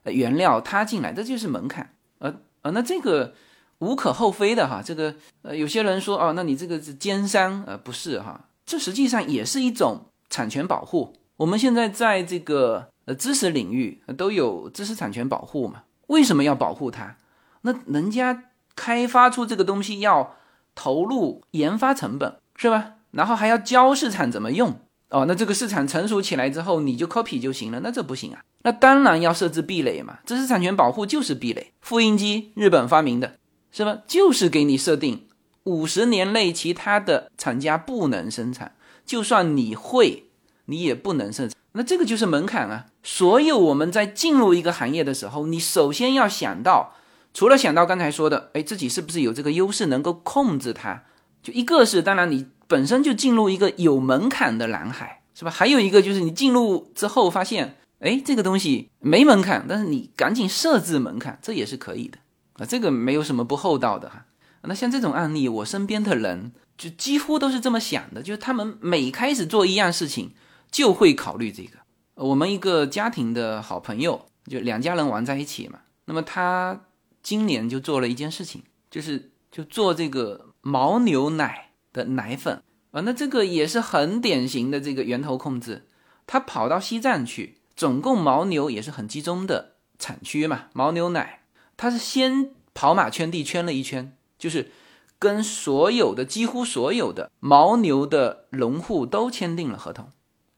[0.05, 1.95] 原料，他进来，这就是门槛。
[2.21, 3.35] 而而那这个。
[3.79, 11.12] 无可厚非的哈，这个呃，有些人说哦，那你这个是奸商，呃，不是哈，这实际上也是一种产权保护。
[11.37, 15.83] 我们现在在这个呃知识领域都有知识产权保护嘛？
[16.07, 17.16] 为什么要保护它？
[17.62, 18.44] 那人家
[18.77, 20.37] 开发出这个东西要
[20.75, 22.92] 投入研发成本是吧？
[23.11, 28.42] 然后还要教市场怎么用哦，那这个市场成熟起来之后你就 copy 就行了，那这不行啊？
[28.62, 31.72] 那当然要设置壁垒嘛，知识产权保护就是壁垒。
[31.81, 33.37] 复印机日本发明的。
[33.75, 34.03] 是吧？
[34.07, 35.27] 就是给你设定
[35.64, 38.75] 五十年内其他的厂家不能生产，
[39.07, 40.25] 就算你会，
[40.66, 41.57] 你也不能生产。
[41.72, 42.88] 那这个就是门槛啊！
[43.03, 46.96] 所有我们在进入一个行业的时候，你首先要想到，
[47.35, 51.05] 除了想到刚才说的，哎，自己是不是有这个优势能够控制它？
[51.42, 55.51] 就一个是，当然你本身就进入一个有门槛的蓝海，是吧？
[55.51, 62.18] 还有一个就是你进入之后发现，哎，这个东西没门槛，但是你赶紧设置门槛，这也是可以的。
[62.55, 64.27] 啊，这个没有什么不厚道的哈。
[64.62, 70.33] 那像这种案例，我身边的人就几乎都是这么想的，就是他们每开始做一样事情，
[70.71, 71.79] 就会考虑这个。
[72.14, 75.81] 我们一个家庭的好朋友，就两家人玩在一起嘛。
[76.05, 76.81] 那么他
[77.22, 83.00] 今年就做了一件事情，就是就做这个牦牛奶的奶粉啊。
[83.02, 85.88] 那这个也是很典型的这个源头控制。
[86.26, 91.40] 他跑到西藏去，总共牦牛也是很集中的产区嘛，牦牛奶。
[91.76, 94.70] 他是先跑马圈地圈了一圈，就是
[95.18, 100.11] 跟所有的几乎所有的牦牛的农户都签订了合同，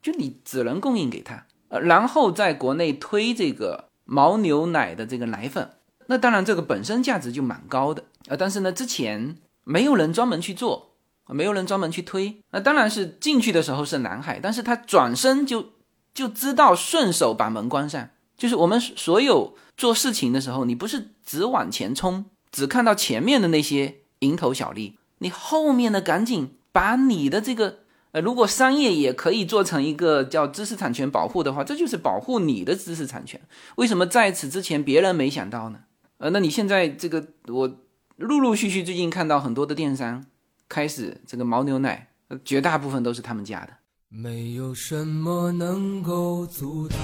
[0.02, 5.70] 就你只能供应给他，呃，然后在国内推这个牦牛奶的这个奶粉，
[6.06, 10.94] 那当然这个本身价值就蛮高的，呃，但是呢之前没有人专门去做，
[11.28, 15.72] 没有人专门去推，那当然是进去的时候是蓝海，但是他转身就
[16.12, 19.56] 就知道顺手把门关上，就是我们所有。
[19.76, 27.78] 做事情的时候，你不是只往前冲，只看到前面的那些蝇头小利，你后面的赶紧把你的这个，
[28.12, 33.40] 呃，如果商业也可以做成一个叫知识产权保护的话，这就是保护你的知识产权。
[33.74, 35.80] 为什么在此之前别人没想到呢？
[36.18, 37.68] 呃，那你现在这个，我
[38.16, 40.24] 陆陆续续最近看到很多的电商
[40.68, 42.08] 开始这个牦牛奶，
[42.44, 43.70] 绝大部分都是他们家的。
[44.08, 46.96] 没有什么能够阻挡。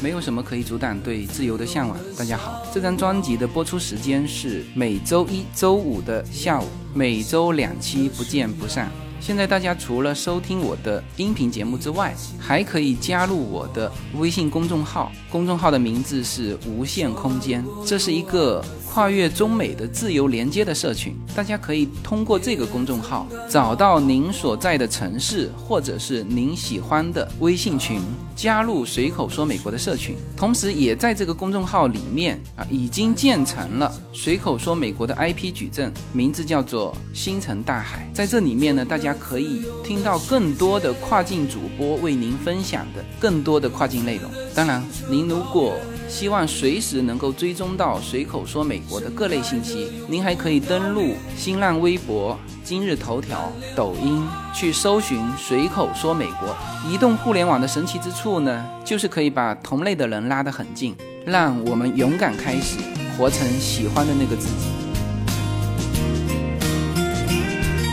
[0.00, 1.98] 没有什么可以阻挡对自由的向往。
[2.16, 8.88] 大家好，这张专辑的播出时间是每周一周五的下午，每周两期，不见不散。
[9.20, 18.64] 现在大家除了收听我的音频节目之外，还可以加入我的微信公众号，公众号的名字是无限空间，这是一个。
[18.90, 28.00] 跨越中美的自由连接的社群，大家可以通过这个公众号找到您所在的城市或者是您喜欢的微信群，
[28.34, 30.16] 加入随口说美国的社群。
[30.36, 38.10] 同时，也在这个公众号里面啊，已经建成了随口说美国的 IP 矩阵，名字叫做星辰大海。
[38.14, 44.28] 在这里面呢，大家可以听到更多的跨境主播为您分享的更多的跨境内容。
[44.54, 45.74] 当然，您您如果
[46.08, 49.90] 希望随时能够追踪到随口说美国的各类信息。
[50.06, 56.56] 您还可以登录新浪微博、今日头条、抖音去搜寻“随口说美国”。
[56.88, 60.94] 移动互联网的神奇之处呢，就是可以把同类的人拉得很近，
[61.26, 62.76] 让我们勇敢开始，
[63.16, 64.68] 活成喜欢的那个自己。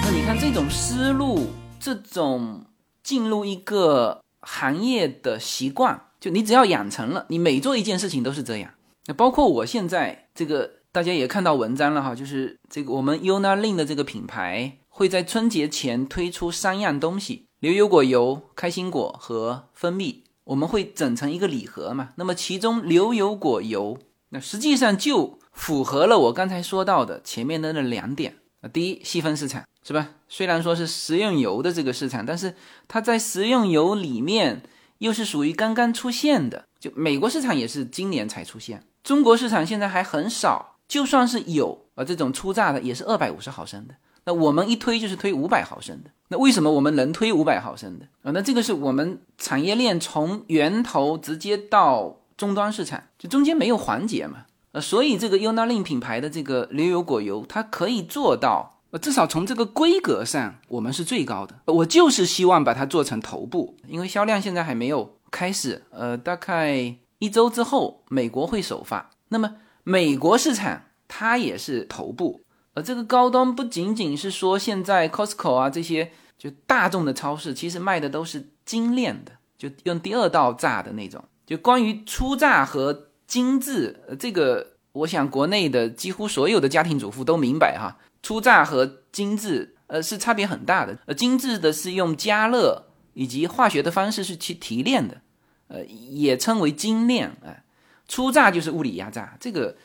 [0.04, 1.48] 那你看这种思路，
[1.80, 2.66] 这种
[3.04, 8.72] 进入一个行业的习惯，就你只要养成了，你每做一件事情都是这样。
[9.07, 20.24] 那包括我现在这个，大家也看到文章了哈，就是这个我们 Unalin 的这个品牌会在春节前推出三样东西：牛油果油、开心果和蜂蜜。
[20.45, 22.09] 我们会整成一个礼盒嘛？
[22.18, 23.97] 那么其中牛油果油，
[24.30, 28.70] 那实际上就符合了我刚才说到的前面的那两点啊。
[28.70, 30.09] 第一，细分市场是吧？
[30.30, 32.53] 虽然说是食用油的这个市场，但是
[32.88, 34.61] 它在食用油里面
[35.06, 36.66] 又是属于刚刚出现的。
[36.80, 40.76] 就美国市场也是今年才出现，中国市场现在还很少。
[40.88, 43.95] 就算是有啊，这种初榨的也是二百五十毫升的。
[44.26, 48.32] 那我们一推就是推五百毫升的，那为什么我们能推五百毫升的啊？
[48.32, 54.45] 那这个是我们产业链从源头直接到终端市场，就中间没有环节嘛。
[54.74, 61.56] 呃，所以这个 Unalin 品牌的这个牛油果油，它可以做到，至少从这个规格上，我们是最高的。
[61.66, 72.41] 我就是希望把它做成头部，因为销量现在还没有开始，呃，大概一周之后美国会首发，那么美国市场它也是头部。
[72.74, 81.24] 而这个高端不仅仅是说现在 Costco 啊这些就大众的超市，其实卖的都是精炼的，就用第二道榨的那种。
[81.46, 87.98] 就关于初榨和精致，呃，这个我想国内的几乎所有的家庭主妇都明白哈。
[88.26, 90.98] 初榨和精制，呃，是差别很大的。
[91.06, 95.22] 呃，精制的是用加热以及化学的方式是去提炼的，
[95.68, 97.38] 呃，也称为精炼。
[97.46, 97.64] 哎，
[98.08, 99.76] 初榨就是物理压榨，这个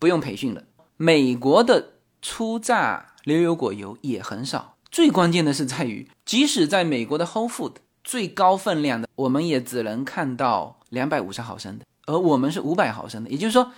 [0.00, 0.64] 不用培训了。
[0.96, 1.90] 美国的。
[2.26, 13.28] 初榨牛油果油也很少，最关键的是在于，即使在美国的 Whole Food 最高分量的，我们也只能看到两百五十毫升的，而我们是五百毫升的。
[13.28, 13.70] 也就是说，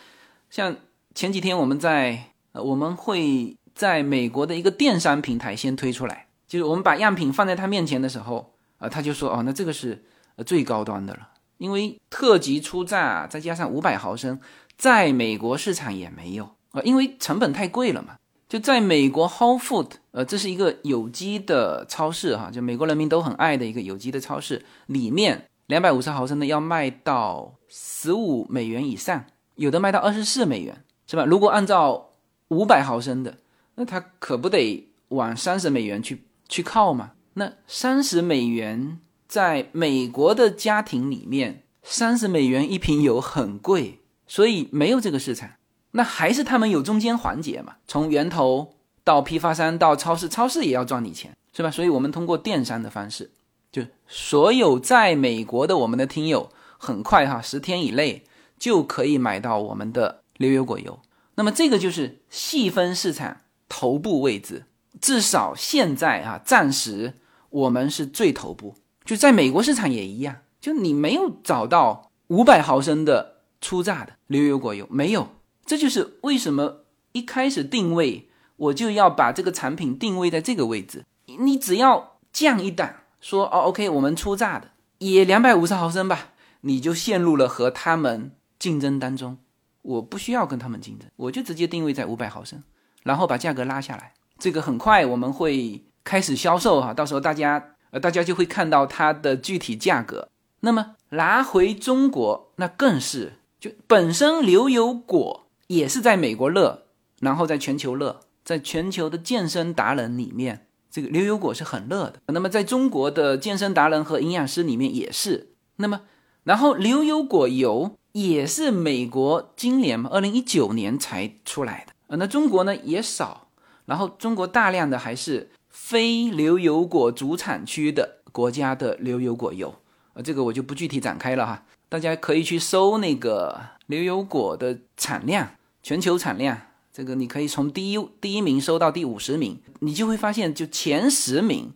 [0.49, 0.77] 像
[1.12, 10.03] 前几天我们在呃，我们会在美国的一个电商平台先推出来，就是我们把样品放在他面前的时候，啊，他就说哦，那这个是
[10.37, 14.41] 呃最高端的了，因为特级初榨再加上五百毫升，
[14.79, 18.16] 在美国市场也没有啊，因为成本太贵了嘛。
[18.49, 29.24] 就在美国 Whole Food，呃，这是一个有机的超市哈，就美国人民都很爱的一个有机的超市，里面两百五十毫升的要卖到十五美元以上，
[29.57, 31.24] 有的卖到二十四美元，是吧？
[31.24, 32.11] 如果按照
[32.49, 33.37] 五百毫升的，
[33.77, 37.12] 那它可不得往三十美元去去靠嘛？
[37.35, 38.99] 那三十美元
[39.29, 45.51] 在美国的家庭里面，三十美元一瓶油很贵，所以没有这个市场。
[45.93, 47.77] 那还是他们有中间环节嘛？
[47.87, 48.74] 从源头
[49.05, 51.70] 到批发商到超市，超市也要赚你钱，是吧？
[51.70, 53.31] 所以我们通过电商的方式，
[53.70, 58.24] 就所有在美国的我们的听友，很快哈，十天以内
[58.59, 60.99] 就可以买到我们的牛油果油。
[61.35, 64.67] 那么这个就是细分市场头部位置，
[65.01, 67.14] 至少现在啊，暂时
[67.51, 68.77] 我们是最头部。
[69.05, 75.29] 就在美国市场也一样，就你没有找到五百毫升的初榨的牛油果油，没有。
[75.64, 81.05] 这就是为什么一开始定位我就要把这个产品定位在这个位置。
[81.39, 89.39] 你只要降一档，说哦，OK，我们出榨的也两百五十毫升吧，你就陷入了和他们竞争当中。
[89.83, 92.62] 我不需要跟他们竞争，我就直接定位在五百毫升，
[93.07, 94.12] 然后把价格拉下来。
[94.38, 100.28] 这个很快我们会开始销售哈，到时候大家呃大家就会看到它的具体价格。
[100.61, 105.44] 那么拿回中国，那更是就本身牛油果。
[105.68, 106.84] 也是在美国热，
[107.18, 112.20] 然后在全球热，在全球的健身达人里面，这个牛油果是很热的。
[112.26, 115.54] 那么在中国的健身达人和营养师里面也是。
[115.78, 116.02] 那么，
[116.44, 121.92] 然后牛油果油也是美国今年嘛，二零一九年才出来的。
[122.09, 123.48] 呃，那中国呢也少，
[123.86, 129.74] 然后中国大量的还是非牛油果主产区的国家的牛油果油。
[130.14, 135.50] 呃，这个我就不具体展开了哈，大家可以去搜那个牛油果的产量。
[135.82, 136.61] 全球产量，
[136.92, 141.72] 这个你可以从第一第一名收到第五十名，你就会发现，就前十名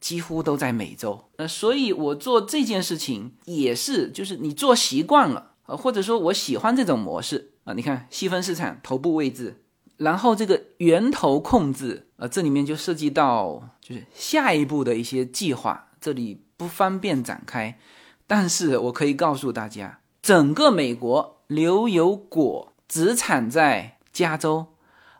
[0.00, 1.24] 几乎都在美洲。
[1.34, 7.72] 呃，所以我做这件事情也是，就是你做习惯了啊，或者说我喜欢这种模式啊。
[7.74, 9.62] 你看细分市场头部位置，
[9.96, 17.78] 然后这个源头控制啊，这里面就涉及到就是下一步的一些计划，这里不方便展开，
[18.26, 22.68] 但是我可以告诉大家，整个美国牛油果。
[22.92, 24.66] 只产在加州，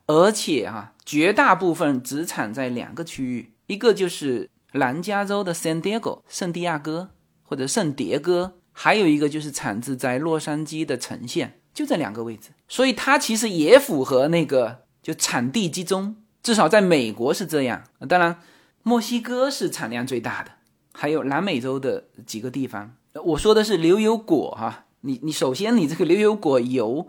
[0.07, 7.11] 而且哈，绝大部分只产在两个区域，一个就是南加州的 San Diego 圣地亚哥
[7.45, 12.51] 或者圣迭戈，还有一个就是产自在洛杉矶的城县，就这两个位置。
[12.69, 17.85] 所以它其实也符合那个就产地集中，至少在美国是这样。
[18.09, 18.41] 当然，
[18.83, 20.53] 墨西哥是产量最大的，
[20.93, 22.95] 还有南美洲的几个地方。
[23.25, 27.09] 我说的是牛油果哈，你你首先你这个牛油果油，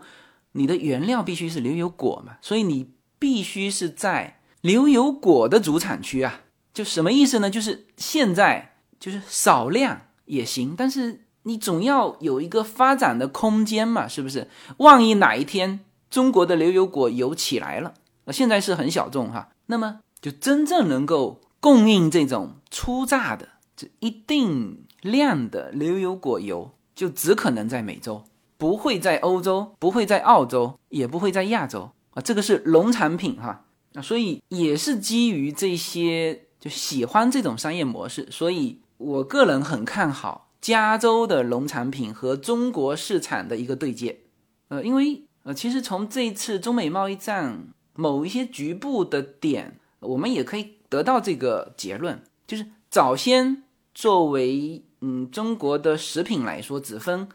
[0.52, 6.40] 你的原料必须是牛油果嘛，所以你必须是在牛油果的主产区啊。
[6.74, 7.48] 就什么意思呢？
[7.48, 14.48] 就是现在就是少量也行，但是你总要有一个发展的空间嘛，是不是？
[14.78, 15.80] 万一哪一天
[16.10, 17.94] 中国的牛油果油起来了，
[18.28, 28.24] 现在是很小众哈，那么就真正能够供应这种初榨的这一定量的牛油果油，就只可能在美洲，
[28.56, 32.22] 不会在欧洲，不会在澳洲，也不会在亚洲啊。
[32.22, 33.64] 这个是农产品哈，
[33.94, 36.46] 啊，所以也是基于这些。
[36.62, 44.20] 就喜欢这种商业模式，所以我个人很看好加州的农产品和中国市场的一个对接。
[44.68, 57.28] 呃，因为呃，其实从这次中美贸易战某一些局部的点，我们也可以得到这个结论，就是早先作为嗯中国的食品来说，只分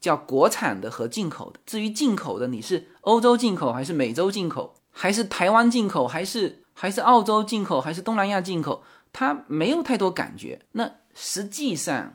[0.00, 1.60] 叫国产的和进口的。
[1.66, 6.62] 至于进口的，你是欧洲进口还是美洲进口，还是台湾进口，还是？
[6.80, 10.60] 还是澳洲进口，还是东南亚进口，它没有太多感觉。
[10.70, 12.14] 那实际上，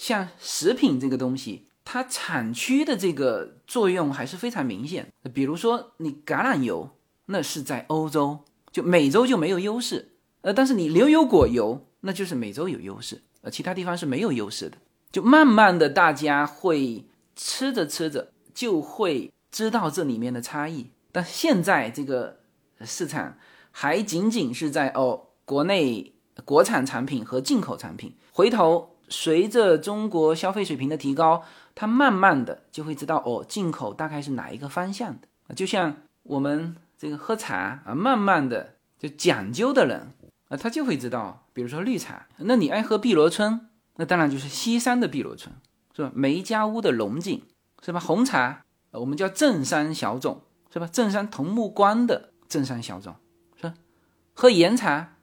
[0.00, 5.12] 像食品这个东西，它产区的这个作用还是非常明显。
[5.34, 6.88] 比如说，你橄榄油，
[7.26, 8.38] 那是在欧洲，
[8.72, 10.12] 就美洲就没有优势。
[10.40, 14.78] 呃，但是你牛油果油，那就是美洲有优势，呃，其他地方是没有优势的。
[15.12, 17.04] 就慢慢的，大家会
[17.36, 20.92] 吃着吃着就会知道这里面的差异。
[21.12, 22.40] 但现在这个
[22.80, 23.36] 市场。
[23.72, 26.12] 还仅仅是在哦，国内
[26.44, 31.44] 国产产品和进口产品，回头随着中国消费水平的提高，
[31.74, 40.14] 它慢慢的就会知道哦，进口大概是哪一个方向的就像我们这个喝茶啊，慢慢的就讲究的人
[40.48, 45.54] 啊，他就会知道，比如说绿茶，那你爱喝碧螺春，那当然就是西山的碧螺春，
[45.94, 46.10] 是吧？
[46.14, 47.42] 梅家坞的龙井，
[47.84, 48.00] 是吧？
[48.00, 50.42] 红茶，我们叫正山小种，
[50.72, 50.86] 是吧？
[50.86, 53.16] 正山桐木关的正山小种。
[53.56, 53.74] 是吧
[54.34, 55.16] 喝岩茶，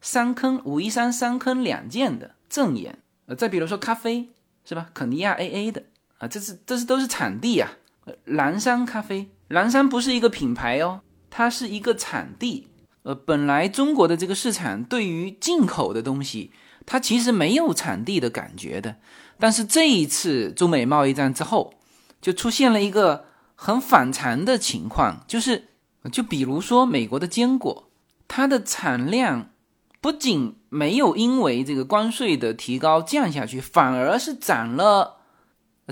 [0.00, 4.28] 三坑武夷山三坑两件的正岩，呃，再比如说咖啡，
[4.64, 4.90] 是吧？
[4.94, 5.82] 肯尼亚 A A 的
[6.18, 7.72] 啊，这是这是都是产地啊。
[8.24, 11.00] 蓝山咖啡，蓝山不是一个品牌哦，
[11.30, 12.68] 它是一个产地。
[13.02, 16.50] 呃，本来中国的这个市场对于进口的东西，
[16.84, 18.96] 它其实没有产地的感觉的。
[19.38, 21.74] 但是这一次中美贸易战之后，
[22.20, 25.68] 就出现了一个很反常的情况，就是
[26.12, 27.90] 就比如说美国的坚果。
[28.26, 29.50] 它的产量
[30.00, 35.18] 不仅没有因为这个关税的提高降下去，反而是涨了，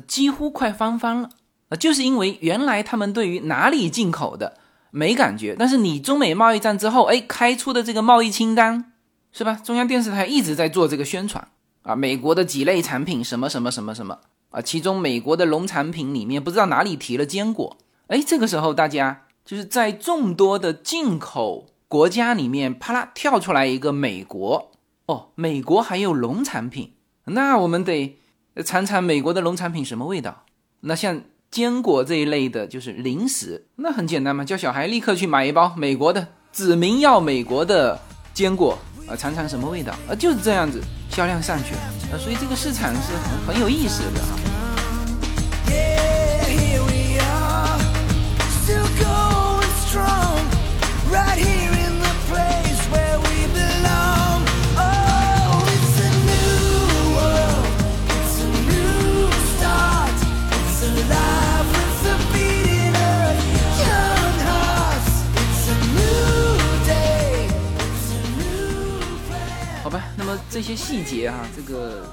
[0.09, 1.31] 几乎快翻番了。
[1.79, 4.59] 就是因为原来他们对于哪里进口的
[4.91, 8.93] 没感觉，但是你中美贸易战之后，哎，开出的这个贸易清单
[9.31, 9.55] 是吧？
[9.55, 11.47] 中央电视台一直在做这个宣传
[11.83, 14.19] 啊，美国的几类产品什么什么什么什么
[14.51, 17.77] 啊，其中美国的农产品里面不知道哪里提了坚果，
[18.09, 21.69] 哎，这个时候大家就是在众多的进口。
[21.89, 24.72] 国家里面啪啦跳出来一个美国
[25.07, 26.95] 哦，美国还有农产品，
[27.25, 28.19] 那我们得
[28.65, 30.45] 尝尝美国的农产品什么味道。
[30.81, 38.01] 那像坚果这一类的，就是零食，那很简单嘛，叫小孩立刻去买一包美国的，指明要美国的
[38.33, 40.81] 坚果啊，尝尝什么味道啊，就是这样子
[41.11, 41.81] 销量上去了
[42.13, 44.62] 啊，所以这个市场是很很有意思的啊。
[70.53, 72.05] 这些细节哈，这个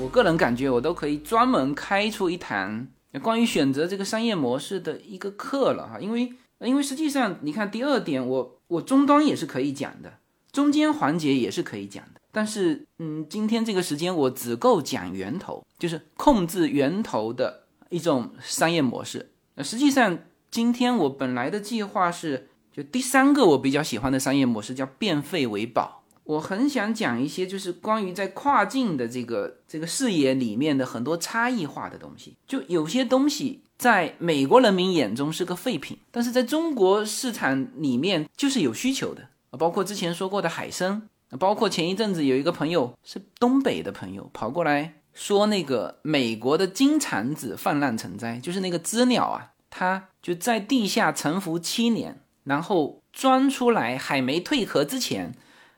[0.00, 2.88] 我个人感觉我都可以专门开出一堂
[3.20, 10.14] 关于选择这个商业模式的一个课了哈，因为因为实际上你看第二点，我我终端也是可以讲的，
[10.50, 19.30] 中间环节也是可以讲的，但是嗯，今天这个时间我只够讲源头，就是控制源头的一种商业模式。
[19.56, 20.20] 那实际上
[20.50, 26.00] 今天我本来的计划是，就第三个我比较喜欢的商业模式叫变废为宝。
[26.24, 32.34] 我很想讲一些，就是关于在跨境的这个这个视野里面的很多差异化的东西。
[32.46, 39.28] 就有些东西在美国人民眼中是个废品，但是在中国市场里面就是有需求的。
[39.58, 41.08] 包括之前说过的海参，
[41.38, 55.34] 包括前一阵子有一个朋友是东北的朋友跑过来说，那个美国的金蝉子泛滥成灾，就是那个知了啊，它就在地下沉浮七年，然后钻出来还没蜕壳之前。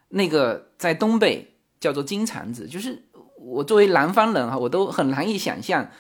[0.09, 3.03] 那个在东北叫做金蝉子，就是
[3.39, 5.91] 我作为南方人哈，我都很难以想象，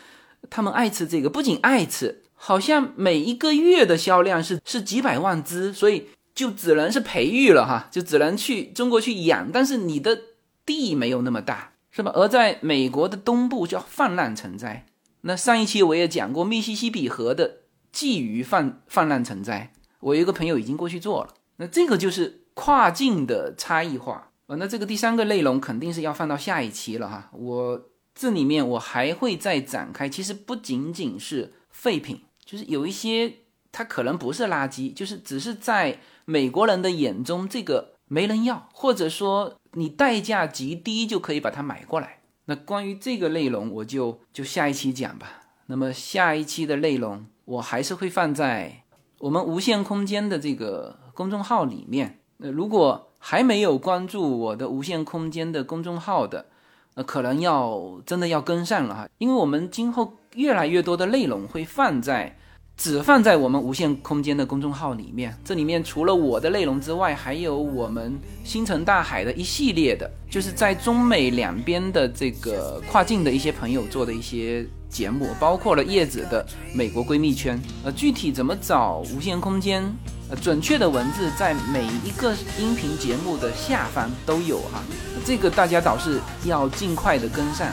[0.48, 10.18] 他们爱吃这个，不仅爱吃，好像每一个月的销量是是几百万只，所以就只能是培育了哈，就只能去中国去养，但是你的
[10.64, 12.12] 地没有那么大，是吧？
[12.14, 14.86] 而在美国的东部叫泛滥成灾。
[15.22, 21.34] 那上一期我也讲过密西西比河的鲫鱼泛泛滥成灾，我有一个朋友已经过去做了。
[21.56, 24.56] 那这个就是跨境的差异化啊。
[24.56, 27.30] 那这个第三个内容肯定是要放到下一期了哈。
[27.32, 27.80] 我
[28.14, 33.32] 这里面我还会再展开，其实不仅仅是废品，就是有一些
[33.70, 42.20] 它可能不是垃圾，就是只是在美国人的眼中这个没人要，或者说你代价极低就可以把它买过来。
[42.46, 45.42] 那关于这个内容，我就就下一期讲吧。
[45.66, 48.84] 那么下一期的内容，我还是会放在
[49.18, 52.20] 我们无限空间的这个公众号里面。
[52.38, 56.46] 那如果还没有关注我的无限空间的公众号的，
[56.94, 62.36] 呃，可能要真的要跟上了哈，因为我们今后越来越多的内容会放在。
[62.78, 68.14] 只放在我们无限空间的公众号里面，这里面除了我的内容之外，还有我们
[68.44, 77.58] 星辰大海的一系列的，就是在中美两边的这个跨境的一些朋友做的一些节目，包括了叶子的美国闺蜜圈。
[77.82, 79.82] 呃，具体怎么找无限空间？
[80.28, 84.82] 呃，准确的文字在每一个音频节目的下方都有哈，
[85.24, 87.66] 这个大家倒是要尽快的跟上。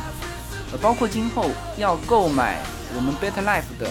[0.72, 2.62] 呃，包括今后要购买
[2.96, 3.90] 我们 Better Life 的。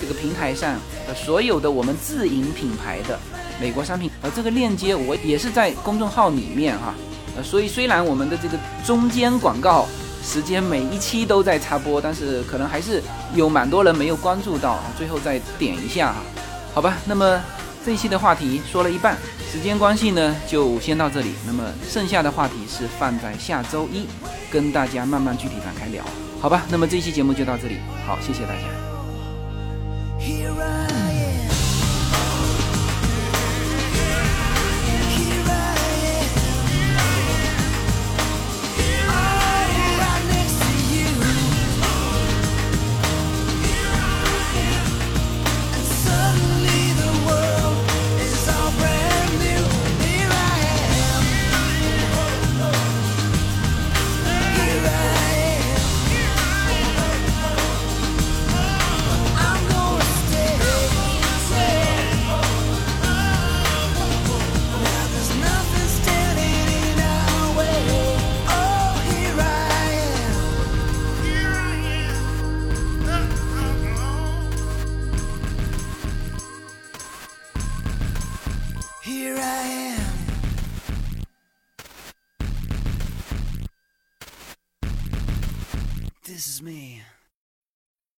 [0.00, 0.76] 这个平台上
[1.08, 3.18] 的所有的我们自营品牌的
[3.60, 6.94] 美国商品，呃，这个链接我也是在公众号里面哈，
[7.36, 8.56] 呃，所以虽然我们的这个
[8.86, 9.88] 中间广告
[10.22, 13.02] 时间每一期都在插播，但是可能还是
[13.34, 16.22] 有蛮多人没有关注到，最后再点一下哈，
[16.74, 17.40] 好吧，那么
[17.88, 19.16] 这一期的话题说了一半，
[19.50, 24.06] 时间关系呢就先到这里，那么剩下的话题是放在下周一
[24.50, 26.04] 跟大家慢慢具体展开聊，
[26.38, 28.58] 好吧，那么这一期节目就到这里，好，谢谢大家。